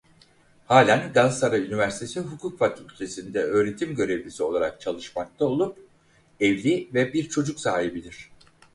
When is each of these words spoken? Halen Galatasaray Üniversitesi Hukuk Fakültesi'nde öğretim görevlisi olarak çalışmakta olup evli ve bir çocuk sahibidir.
Halen 0.67 1.13
Galatasaray 1.13 1.61
Üniversitesi 1.65 2.19
Hukuk 2.19 2.59
Fakültesi'nde 2.59 3.43
öğretim 3.43 3.95
görevlisi 3.95 4.43
olarak 4.43 4.81
çalışmakta 4.81 5.45
olup 5.45 5.87
evli 6.39 6.89
ve 6.93 7.13
bir 7.13 7.29
çocuk 7.29 7.59
sahibidir. 7.59 8.31